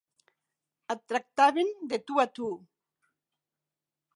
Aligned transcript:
Et 0.93 1.03
tractaven 1.13 1.69
de 1.91 1.99
tu 2.07 2.17
a 2.25 2.27
tu. 2.39 2.49